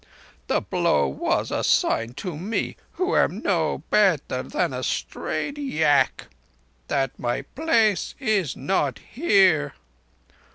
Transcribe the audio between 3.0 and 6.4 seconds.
am no better than a strayed yak,